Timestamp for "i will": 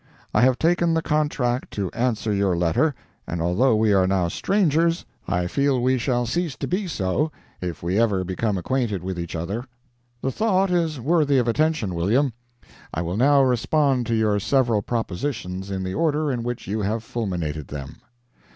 12.91-13.15